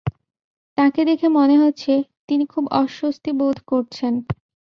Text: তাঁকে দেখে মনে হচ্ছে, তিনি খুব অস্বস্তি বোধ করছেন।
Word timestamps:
তাঁকে 0.77 1.01
দেখে 1.05 1.27
মনে 1.29 1.55
হচ্ছে, 1.57 1.93
তিনি 2.27 2.43
খুব 2.45 2.63
অস্বস্তি 2.81 3.31
বোধ 3.39 3.57
করছেন। 3.67 4.13